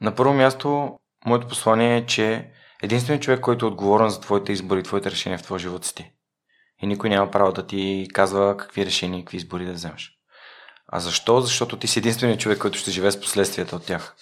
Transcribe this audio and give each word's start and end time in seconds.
На 0.00 0.14
първо 0.14 0.34
място, 0.34 0.98
моето 1.26 1.48
послание 1.48 1.96
е, 1.96 2.06
че 2.06 2.50
единственият 2.82 3.22
човек, 3.22 3.40
който 3.40 3.66
е 3.66 3.68
отговорен 3.68 4.08
за 4.08 4.20
твоите 4.20 4.52
избори, 4.52 4.82
твоите 4.82 5.10
решения 5.10 5.38
в 5.38 5.42
твоя 5.42 5.58
живот 5.58 5.84
си 5.84 5.94
ти. 5.94 6.12
И 6.82 6.86
никой 6.86 7.10
няма 7.10 7.30
право 7.30 7.52
да 7.52 7.66
ти 7.66 8.08
казва 8.12 8.56
какви 8.56 8.86
решения 8.86 9.20
и 9.20 9.24
какви 9.24 9.36
избори 9.36 9.64
да 9.64 9.72
вземеш. 9.72 10.12
А 10.86 11.00
защо? 11.00 11.40
Защото 11.40 11.78
ти 11.78 11.86
си 11.86 11.98
единственият 11.98 12.40
човек, 12.40 12.58
който 12.58 12.78
ще 12.78 12.90
живее 12.90 13.10
с 13.10 13.20
последствията 13.20 13.76
от 13.76 13.86
тях. 13.86 14.16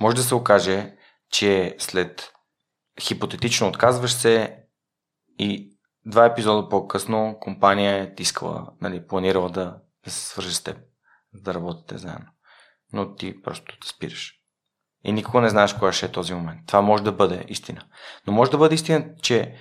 Може 0.00 0.16
да 0.16 0.22
се 0.22 0.34
окаже, 0.34 0.96
че 1.30 1.76
след 1.78 2.32
хипотетично 3.00 3.68
отказваш 3.68 4.12
се 4.12 4.58
и 5.38 5.78
два 6.06 6.24
епизода 6.26 6.68
по-късно 6.68 7.36
компания 7.40 8.02
е 8.02 8.14
тискала, 8.14 8.72
нали, 8.80 9.06
планирала 9.06 9.50
да, 9.50 9.78
да 10.04 10.10
се 10.10 10.26
свържи 10.26 10.54
с 10.54 10.62
теб, 10.62 10.78
да 11.34 11.54
работите 11.54 11.98
заедно. 11.98 12.26
Но 12.92 13.14
ти 13.14 13.42
просто 13.42 13.76
да 13.80 13.86
спираш. 13.86 14.35
И 15.06 15.12
никога 15.12 15.40
не 15.40 15.48
знаеш 15.48 15.72
кога 15.72 15.92
ще 15.92 16.06
е 16.06 16.12
този 16.12 16.34
момент. 16.34 16.60
Това 16.66 16.80
може 16.80 17.02
да 17.02 17.12
бъде 17.12 17.44
истина. 17.48 17.82
Но 18.26 18.32
може 18.32 18.50
да 18.50 18.58
бъде 18.58 18.74
истина, 18.74 19.04
че 19.22 19.54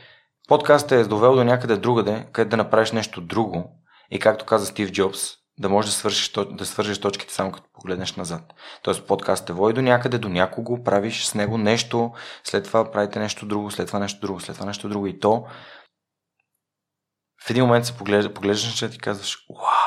подкастът 0.48 0.92
е 0.92 1.04
довел 1.04 1.36
до 1.36 1.44
някъде 1.44 1.78
другаде, 1.78 2.28
където 2.32 2.50
да 2.50 2.58
направиш 2.58 2.92
нещо 2.92 3.22
друго. 3.22 3.72
И 4.12 4.20
както 4.20 4.46
каза 4.46 4.66
Стив 4.66 4.92
Джобс, 4.92 5.20
да 5.60 5.70
можеш 5.70 5.92
да 5.92 5.98
свършиш, 5.98 6.32
да 6.52 6.66
свържеш 6.66 7.00
точките 7.00 7.34
само 7.34 7.52
като 7.52 7.70
погледнеш 7.74 8.16
назад. 8.16 8.54
Тоест 8.82 9.08
подкастът 9.08 9.48
те 9.48 9.54
води 9.54 9.74
до 9.74 9.82
някъде, 9.82 10.18
до 10.18 10.30
някого, 10.30 10.84
правиш 10.84 11.26
с 11.26 11.36
него 11.36 11.58
нещо, 11.58 12.12
след 12.44 12.64
това 12.64 12.92
правите 12.92 13.20
нещо 13.20 13.46
друго, 13.46 13.72
след 13.72 13.88
това 13.88 14.00
нещо 14.00 14.20
друго, 14.20 14.40
след 14.40 14.56
това 14.56 14.66
нещо 14.66 14.90
друго 14.90 15.08
и 15.08 15.20
то 15.20 15.46
в 17.46 17.50
един 17.50 17.66
момент 17.66 17.86
се 17.86 17.98
поглежда, 17.98 18.34
поглеждаш 18.34 18.82
и 18.82 18.90
ти 18.90 18.98
казваш, 18.98 19.38
вау, 19.50 19.85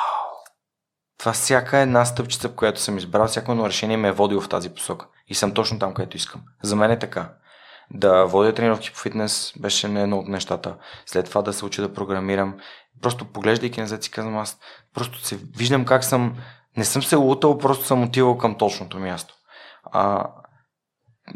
това 1.18 1.32
всяка 1.32 1.78
една 1.78 2.04
стъпчица, 2.04 2.48
която 2.48 2.80
съм 2.80 2.98
избрал, 2.98 3.26
всяко 3.26 3.52
едно 3.52 3.68
решение 3.68 3.96
ме 3.96 4.08
е 4.08 4.12
водило 4.12 4.40
в 4.40 4.48
тази 4.48 4.70
посока. 4.70 5.06
И 5.28 5.34
съм 5.34 5.54
точно 5.54 5.78
там, 5.78 5.94
където 5.94 6.16
искам. 6.16 6.42
За 6.62 6.76
мен 6.76 6.90
е 6.90 6.98
така. 6.98 7.32
Да 7.90 8.24
водя 8.24 8.54
тренировки 8.54 8.92
по 8.92 8.98
фитнес 8.98 9.52
беше 9.60 9.88
не 9.88 10.02
едно 10.02 10.18
от 10.18 10.28
нещата. 10.28 10.76
След 11.06 11.26
това 11.26 11.42
да 11.42 11.52
се 11.52 11.64
уча 11.64 11.82
да 11.82 11.92
програмирам. 11.94 12.58
Просто 13.02 13.32
поглеждайки 13.32 13.80
назад 13.80 14.02
си 14.02 14.10
казвам 14.10 14.38
аз, 14.38 14.58
просто 14.94 15.20
се 15.24 15.36
виждам 15.36 15.84
как 15.84 16.04
съм, 16.04 16.36
не 16.76 16.84
съм 16.84 17.02
се 17.02 17.16
лутал, 17.16 17.58
просто 17.58 17.84
съм 17.84 18.02
отивал 18.02 18.38
към 18.38 18.58
точното 18.58 18.98
място. 18.98 19.34
А, 19.84 20.30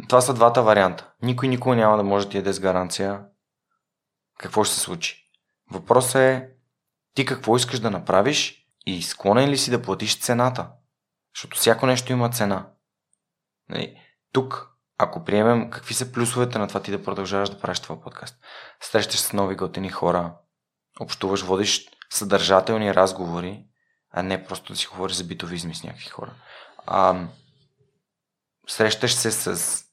това 0.08 0.20
са 0.20 0.34
двата 0.34 0.62
варианта. 0.62 1.10
Никой 1.22 1.48
никога 1.48 1.76
няма 1.76 1.96
да 1.96 2.02
може 2.02 2.26
да 2.26 2.30
ти 2.30 2.36
яде 2.36 2.52
с 2.52 2.60
гаранция 2.60 3.20
какво 4.38 4.64
ще 4.64 4.74
се 4.74 4.80
случи. 4.80 5.30
Въпросът 5.70 6.14
е 6.14 6.48
ти 7.14 7.24
какво 7.24 7.56
искаш 7.56 7.80
да 7.80 7.90
направиш 7.90 8.61
и 8.86 9.02
склонен 9.02 9.50
ли 9.50 9.58
си 9.58 9.70
да 9.70 9.82
платиш 9.82 10.20
цената. 10.20 10.70
Защото 11.36 11.56
всяко 11.56 11.86
нещо 11.86 12.12
има 12.12 12.30
цена. 12.30 12.70
Нали, 13.68 14.00
тук, 14.32 14.68
ако 14.98 15.24
приемем 15.24 15.70
какви 15.70 15.94
са 15.94 16.12
плюсовете 16.12 16.58
на 16.58 16.68
това 16.68 16.82
ти 16.82 16.90
да 16.90 17.04
продължаваш 17.04 17.50
да 17.50 17.60
правиш 17.60 17.80
това 17.80 18.00
подкаст, 18.00 18.36
срещаш 18.80 19.20
с 19.20 19.32
нови 19.32 19.56
готини 19.56 19.90
хора, 19.90 20.34
общуваш, 21.00 21.42
водиш 21.42 21.88
съдържателни 22.10 22.94
разговори, 22.94 23.64
а 24.10 24.22
не 24.22 24.44
просто 24.44 24.72
да 24.72 24.78
си 24.78 24.86
говориш 24.86 25.16
за 25.16 25.24
битовизми 25.24 25.74
с 25.74 25.84
някакви 25.84 26.08
хора. 26.08 26.34
А, 26.86 27.26
срещаш 28.68 29.14
се 29.14 29.30
с 29.30 29.84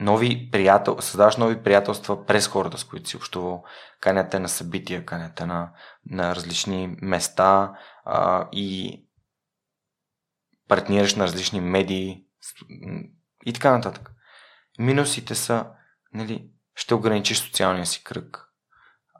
нови 0.00 0.50
приятел, 0.50 0.96
създаваш 1.00 1.36
нови 1.36 1.62
приятелства 1.62 2.26
през 2.26 2.48
хората, 2.48 2.78
с 2.78 2.84
които 2.84 3.08
си 3.08 3.16
общувал, 3.16 3.64
каняте 4.00 4.38
на 4.38 4.48
събития, 4.48 5.06
каняте 5.06 5.46
на, 5.46 5.72
на 6.10 6.34
различни 6.34 6.96
места 7.02 7.72
а, 8.04 8.48
и 8.52 9.02
партнираш 10.68 11.14
на 11.14 11.24
различни 11.24 11.60
медии 11.60 12.24
и 13.46 13.52
така 13.52 13.70
нататък. 13.70 14.10
Минусите 14.78 15.34
са, 15.34 15.66
нали, 16.12 16.50
ще 16.74 16.94
ограничиш 16.94 17.38
социалния 17.38 17.86
си 17.86 18.04
кръг 18.04 18.48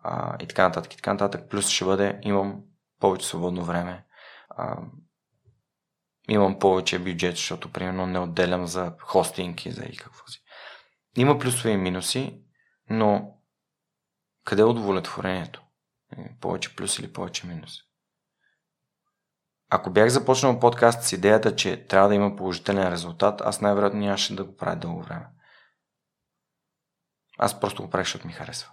а, 0.03 0.37
и 0.41 0.47
така 0.47 0.63
нататък, 0.63 0.95
и 0.95 0.97
така 0.97 1.13
нататък. 1.13 1.51
Плюс 1.51 1.69
ще 1.69 1.85
бъде, 1.85 2.19
имам 2.23 2.63
повече 3.01 3.27
свободно 3.27 3.65
време, 3.65 4.05
а, 4.49 4.79
имам 6.29 6.59
повече 6.59 6.99
бюджет, 6.99 7.37
защото 7.37 7.73
примерно 7.73 8.07
не 8.07 8.19
отделям 8.19 8.67
за 8.67 8.93
хостинг 9.01 9.67
и 9.67 9.71
за 9.71 9.85
и 9.85 9.97
какво 9.97 10.27
си. 10.27 10.43
Има 11.17 11.39
плюсове 11.39 11.71
и 11.71 11.77
минуси, 11.77 12.43
но 12.91 13.35
къде 14.45 14.63
е 14.63 14.65
удовлетворението? 14.65 15.63
Е, 16.19 16.37
повече 16.41 16.77
плюс 16.77 16.99
или 16.99 17.13
повече 17.13 17.47
минус? 17.47 17.73
Ако 19.71 19.91
бях 19.91 20.09
започнал 20.09 20.61
подкаст 20.61 21.03
с 21.03 21.13
идеята, 21.13 21.57
че 21.57 21.87
трябва 21.87 22.09
да 22.09 22.15
има 22.15 22.37
положителен 22.37 22.93
резултат, 22.93 23.41
аз 23.41 23.61
най-вероятно 23.61 24.01
нямаше 24.01 24.37
да 24.37 24.45
го 24.45 24.57
правя 24.57 24.77
дълго 24.77 25.03
време. 25.03 25.27
Аз 27.39 27.61
просто 27.61 27.83
го 27.83 27.91
правих, 27.91 28.07
защото 28.07 28.27
ми 28.27 28.33
харесва. 28.33 28.73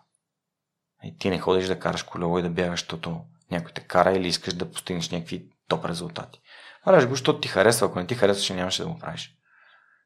И 1.03 1.17
ти 1.17 1.29
не 1.29 1.39
ходиш 1.39 1.67
да 1.67 1.79
караш 1.79 2.03
колело 2.03 2.39
и 2.39 2.43
да 2.43 2.49
бягаш, 2.49 2.79
защото 2.79 3.25
някой 3.51 3.71
те 3.71 3.81
кара 3.81 4.11
или 4.11 4.27
искаш 4.27 4.53
да 4.53 4.71
постигнеш 4.71 5.09
някакви 5.09 5.49
топ 5.67 5.85
резултати. 5.85 6.41
Правиш 6.85 7.05
го, 7.05 7.11
защото 7.11 7.39
ти 7.39 7.47
харесва. 7.47 7.87
Ако 7.87 7.99
не 7.99 8.07
ти 8.07 8.15
харесваше, 8.15 8.53
нямаше 8.53 8.83
да 8.83 8.89
го 8.89 8.99
правиш. 8.99 9.35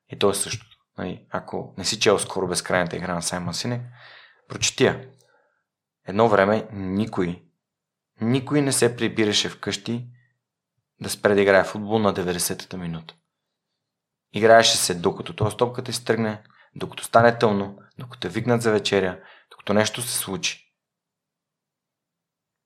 И 0.10 0.20
то 0.20 0.30
е 0.30 0.34
същото. 0.34 0.77
Нали, 0.98 1.26
ако 1.30 1.74
не 1.78 1.86
си 1.86 2.00
чел 2.00 2.20
скоро 2.20 2.48
безкрайната 2.48 2.96
игра 2.96 3.14
на 3.14 3.22
Саймон 3.22 3.54
Синек, 3.54 3.82
прочетя. 4.48 5.02
Едно 6.08 6.30
време 6.30 6.68
никой, 6.72 7.44
никой 8.22 8.62
не 8.62 8.72
се 8.72 8.96
прибираше 8.96 9.50
вкъщи 9.50 10.08
да 11.02 11.10
спре 11.10 11.36
да 11.36 11.42
играе 11.42 11.64
футбол 11.64 12.00
на 12.00 12.14
90-та 12.14 12.78
минута. 12.78 13.16
Играеше 14.34 14.78
се 14.78 14.96
докато 14.96 15.36
този 15.36 15.58
топката 15.58 15.94
си 15.94 16.06
тръгне, 16.06 16.44
докато 16.76 17.04
стане 17.04 17.38
тъмно, 17.38 17.80
докато 17.98 18.30
викнат 18.30 18.62
за 18.62 18.72
вечеря, 18.72 19.20
докато 19.52 19.74
нещо 19.74 20.02
се 20.02 20.18
случи. 20.18 20.74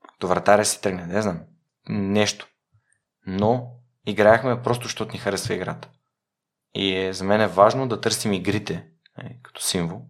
Докато 0.03 0.27
вратаря 0.27 0.65
си 0.65 0.81
тръгне, 0.81 1.05
не 1.05 1.21
знам. 1.21 1.39
Нещо. 1.89 2.47
Но 3.27 3.71
играехме 4.05 4.61
просто, 4.61 4.83
защото 4.83 5.13
ни 5.13 5.19
харесва 5.19 5.53
играта. 5.53 5.89
И 6.73 6.95
е, 6.95 7.13
за 7.13 7.23
мен 7.23 7.41
е 7.41 7.47
важно 7.47 7.87
да 7.87 8.01
търсим 8.01 8.33
игрите, 8.33 8.87
е, 9.17 9.37
като 9.43 9.61
символ, 9.61 10.01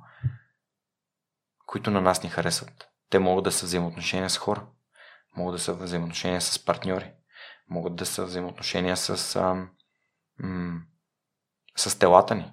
които 1.66 1.92
на 1.92 2.02
нас 2.02 2.24
ни 2.24 2.30
харесват. 2.30 2.90
Те 3.10 3.20
могат 3.20 3.44
да 3.44 3.52
са 3.52 3.66
взаимоотношения 3.66 4.30
с 4.30 4.38
хора, 4.38 4.66
могат 5.38 5.56
да 5.56 5.60
са 5.60 5.74
взаимоотношения 5.74 6.42
с 6.42 6.66
партньори, 6.66 7.12
могат 7.70 7.96
да 7.96 8.06
са 8.06 8.26
взаимоотношения 8.26 8.98
с, 8.98 9.36
а, 9.36 9.68
м- 10.40 10.82
с 11.78 12.00
телата 12.00 12.36
ни. 12.36 12.52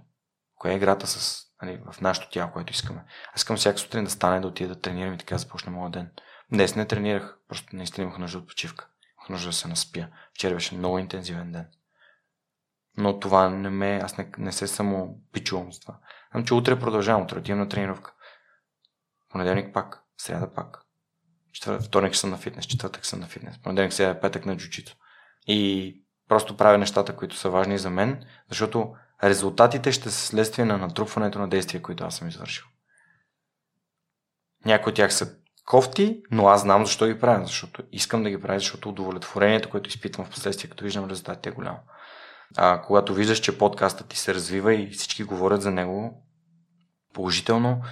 Коя 0.55 0.75
е 0.75 0.77
играта 0.77 1.07
с, 1.07 1.45
нали, 1.63 1.81
в 1.93 2.01
нашото 2.01 2.31
тяло, 2.31 2.53
което 2.53 2.73
искаме. 2.73 3.05
Аз 3.35 3.41
искам 3.41 3.57
всяка 3.57 3.79
сутрин 3.79 4.05
да 4.05 4.11
стане, 4.11 4.41
да 4.41 4.49
отида 4.49 4.75
да 4.75 4.81
тренирам 4.81 5.15
и 5.15 5.19
така 5.19 5.39
започна 5.39 5.73
моят 5.73 5.93
ден. 5.93 6.11
Днес 6.53 6.77
не 6.77 6.87
тренирах, 6.87 7.39
просто 7.49 7.77
наистина 7.77 8.05
имах 8.05 8.19
нужда 8.19 8.39
от 8.39 8.49
почивка. 8.49 8.89
Имах 9.19 9.29
нужда 9.29 9.49
да 9.49 9.53
се 9.53 9.69
наспя. 9.69 10.09
Вчера 10.35 10.55
беше 10.55 10.75
много 10.75 10.99
интензивен 10.99 11.53
ден. 11.53 11.67
Но 12.99 13.21
това 13.21 13.49
не 13.49 13.71
ме, 13.71 14.01
аз 14.03 14.19
не, 14.19 14.31
не 14.39 14.53
се 14.53 14.67
само 14.67 15.21
пичувам 15.33 15.73
с 15.73 15.81
това. 15.81 15.99
Знам, 16.33 16.45
че 16.45 16.55
утре 16.55 16.79
продължавам, 16.79 17.23
утре 17.23 17.39
отивам 17.39 17.59
на 17.59 17.69
тренировка. 17.69 18.13
Понеделник 19.29 19.75
пак, 19.75 20.03
сряда 20.17 20.55
пак. 20.55 20.83
Четвър... 21.53 21.83
Вторник 21.83 22.17
съм 22.17 22.31
на 22.31 22.37
фитнес, 22.37 22.67
четвъртък 22.67 23.07
съм 23.07 23.21
на 23.21 23.27
фитнес. 23.27 23.59
Понеделник, 23.63 23.93
сряда, 23.93 24.21
петък 24.21 24.47
на 24.47 24.57
джучито. 24.57 24.97
И 25.47 26.03
просто 26.29 26.57
правя 26.57 26.79
нещата, 26.79 27.17
които 27.17 27.37
са 27.37 27.51
важни 27.51 27.79
за 27.79 27.91
мен, 27.91 28.25
защото 28.49 28.95
резултатите 29.25 29.93
ще 29.93 30.11
са 30.11 30.27
следствие 30.27 30.65
на 30.65 30.79
натрупването 30.79 31.39
на 31.39 31.49
действия, 31.49 31.83
които 31.83 32.05
аз 32.05 32.17
съм 32.17 32.29
извършил. 32.29 32.65
Някои 34.65 34.91
от 34.91 34.97
тях 34.97 35.15
са 35.15 35.37
кофти, 35.65 36.23
но 36.31 36.49
аз 36.49 36.61
знам 36.61 36.87
защо 36.87 37.07
ги 37.07 37.21
правя, 37.21 37.47
защото 37.47 37.83
искам 37.93 38.23
да 38.23 38.31
ги 38.31 38.41
правя, 38.41 38.59
защото 38.59 38.89
удовлетворението, 38.89 39.71
което 39.71 39.89
изпитвам 39.89 40.27
в 40.27 40.31
последствие, 40.31 40.71
като 40.71 40.85
виждам 40.85 41.11
резултатите 41.11 41.49
е 41.49 41.53
голямо. 41.53 41.79
А, 42.57 42.83
когато 42.83 43.15
виждаш, 43.15 43.41
че 43.41 43.59
подкастът 43.59 44.09
ти 44.09 44.19
се 44.19 44.35
развива 44.35 44.75
и 44.75 44.91
всички 44.91 45.25
говорят 45.25 45.63
за 45.63 45.71
него 45.71 46.25
положително, 47.15 47.83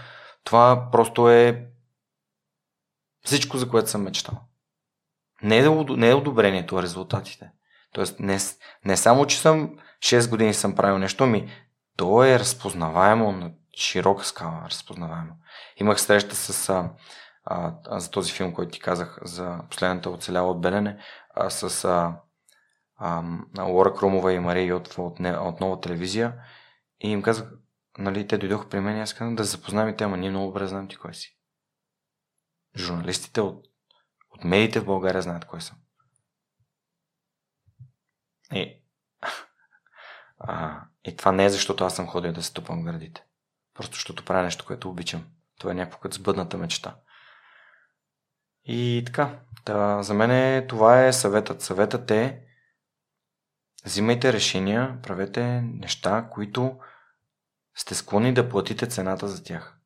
това 0.44 0.88
просто 0.92 1.30
е 1.30 1.66
всичко, 3.24 3.58
за 3.58 3.68
което 3.68 3.90
съм 3.90 4.02
мечтал. 4.02 4.40
Не 5.42 5.58
е, 5.58 5.68
не 5.88 6.08
е 6.08 6.14
одобрението, 6.14 6.76
а 6.76 6.82
резултатите. 6.82 7.50
Тоест, 7.92 8.20
не, 8.20 8.38
не 8.84 8.96
само, 8.96 9.26
че 9.26 9.40
съм 9.40 9.78
6 9.98 10.30
години 10.30 10.54
съм 10.54 10.74
правил 10.74 10.98
нещо, 10.98 11.26
ми 11.26 11.50
то 11.96 12.24
е 12.24 12.38
разпознаваемо 12.38 13.32
на 13.32 13.50
широка 13.78 14.24
скала, 14.24 14.62
разпознаваемо. 14.70 15.32
Имах 15.76 16.00
среща 16.00 16.34
с 16.34 16.68
а, 16.68 16.90
а, 17.44 18.00
за 18.00 18.10
този 18.10 18.32
филм, 18.32 18.54
който 18.54 18.70
ти 18.70 18.80
казах, 18.80 19.18
за 19.22 19.58
последната 19.70 20.10
оцеляла 20.10 20.50
от 20.50 20.60
Белене, 20.60 20.98
а, 21.34 21.50
с 21.50 21.84
а, 21.84 22.16
Лора 23.58 23.94
Крумова 23.94 24.32
и 24.32 24.38
Мария 24.38 24.66
Йотова 24.66 25.06
от, 25.06 25.20
от 25.20 25.60
нова 25.60 25.80
телевизия 25.80 26.34
и 27.00 27.10
им 27.10 27.22
казах, 27.22 27.52
нали, 27.98 28.26
те 28.26 28.38
дойдоха 28.38 28.68
при 28.68 28.80
мен 28.80 28.96
и 28.96 29.00
аз 29.00 29.14
казах 29.14 29.34
да 29.34 29.44
запознаем 29.44 29.88
и 29.88 29.96
тема, 29.96 30.16
ние 30.16 30.30
много 30.30 30.46
добре 30.46 30.66
знаем 30.66 30.88
ти 30.88 30.96
кой 30.96 31.14
си. 31.14 31.38
Журналистите 32.76 33.40
от, 33.40 33.66
от 34.30 34.44
медиите 34.44 34.80
в 34.80 34.84
България 34.84 35.22
знаят 35.22 35.44
кой 35.44 35.60
съм. 35.60 35.76
И, 38.52 38.82
а, 40.38 40.82
И 41.04 41.16
това 41.16 41.32
не 41.32 41.44
е 41.44 41.50
защото 41.50 41.84
аз 41.84 41.96
съм 41.96 42.06
ходил 42.06 42.32
да 42.32 42.42
се 42.42 42.52
тупам 42.52 42.84
градите. 42.84 43.24
Просто 43.74 43.94
защото 43.94 44.24
правя 44.24 44.42
нещо, 44.42 44.64
което 44.66 44.90
обичам. 44.90 45.24
Това 45.58 45.70
е 45.70 45.74
някакво 45.74 45.98
като 45.98 46.16
сбъдната 46.16 46.58
мечта. 46.58 46.96
И 48.64 49.02
така, 49.06 49.38
да, 49.66 50.02
за 50.02 50.14
мен 50.14 50.30
е, 50.30 50.66
това 50.66 51.06
е 51.06 51.12
съветът. 51.12 51.62
Съветът 51.62 52.10
е 52.10 52.45
взимайте 53.86 54.32
решения, 54.32 54.98
правете 55.02 55.60
неща, 55.62 56.28
които 56.32 56.78
сте 57.74 57.94
склонни 57.94 58.34
да 58.34 58.48
платите 58.48 58.86
цената 58.86 59.28
за 59.28 59.44
тях. 59.44 59.78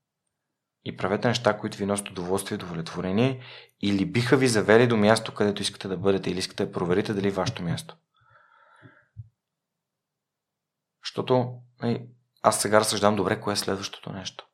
И 0.85 0.97
правете 0.97 1.29
неща, 1.29 1.59
които 1.59 1.79
ви 1.79 1.87
носят 1.87 2.11
удоволствие 2.11 2.59
и 2.59 2.61
удовлетворение 2.63 3.43
или 3.81 4.07
биха 4.07 4.37
ви 4.37 4.49
завели 4.49 4.87
до 4.87 4.97
място, 4.97 5.35
където 5.35 5.63
искате 5.63 5.89
да 5.89 5.97
бъдете 5.97 6.31
или 6.31 6.39
искате 6.39 6.67
да 6.67 6.73
проверите 6.73 7.15
дали 7.15 7.29
е 7.29 7.31
вашето 7.31 7.63
място. 7.63 7.97
Защото 11.05 11.55
аз 12.43 12.61
сега 12.61 12.81
разсъждам 12.81 13.17
добре 13.17 13.41
кое 13.41 13.53
е 13.53 13.57
следващото 13.57 14.13
нещо. 14.13 14.47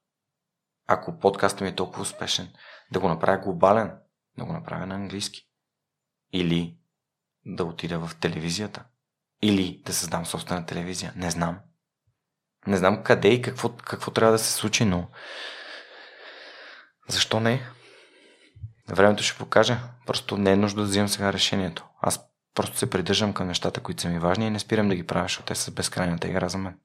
Ако 0.86 1.18
подкастът 1.18 1.60
ми 1.60 1.68
е 1.68 1.74
толкова 1.74 2.02
успешен, 2.02 2.52
да 2.92 3.00
го 3.00 3.08
направя 3.08 3.38
глобален, 3.38 3.98
да 4.38 4.44
го 4.44 4.52
направя 4.52 4.86
на 4.86 4.94
английски. 4.94 5.48
Или 6.32 6.78
да 7.46 7.64
отида 7.64 8.06
в 8.06 8.16
телевизията. 8.16 8.84
Или 9.42 9.82
да 9.84 9.92
създам 9.92 10.26
собствена 10.26 10.66
телевизия. 10.66 11.12
Не 11.16 11.30
знам. 11.30 11.58
Не 12.66 12.76
знам 12.76 13.02
къде 13.02 13.28
и 13.28 13.42
какво, 13.42 13.76
какво 13.76 14.10
трябва 14.10 14.32
да 14.32 14.38
се 14.38 14.52
случи, 14.52 14.84
но 14.84 15.08
защо 17.08 17.40
не? 17.40 17.70
Времето 18.88 19.22
ще 19.22 19.38
покаже. 19.38 19.78
Просто 20.06 20.36
не 20.36 20.52
е 20.52 20.56
нужда 20.56 20.80
да 20.80 20.86
взимам 20.86 21.08
сега 21.08 21.32
решението. 21.32 21.86
Аз 22.00 22.20
просто 22.54 22.78
се 22.78 22.90
придържам 22.90 23.32
към 23.32 23.46
нещата, 23.46 23.80
които 23.80 24.02
са 24.02 24.08
ми 24.08 24.18
важни 24.18 24.46
и 24.46 24.50
не 24.50 24.58
спирам 24.58 24.88
да 24.88 24.94
ги 24.94 25.06
правя, 25.06 25.24
защото 25.24 25.46
те 25.46 25.54
са 25.54 25.70
безкрайната 25.70 26.28
игра 26.28 26.48
за 26.48 26.58
мен. 26.58 26.78